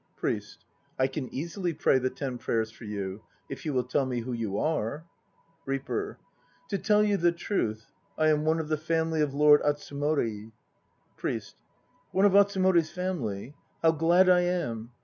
[0.15, 0.65] PRIEST.
[0.97, 4.33] I can easily pray the Ten Prayers for you, if you will tell me who
[4.33, 5.05] you are.
[5.67, 6.17] REAPER.
[6.69, 10.53] To tell you the truth I am one of the family of Lord Atsumori.
[11.17, 11.55] PRIEST.
[12.09, 13.53] One of AtsumorFs family?
[13.83, 14.89] How glad I am!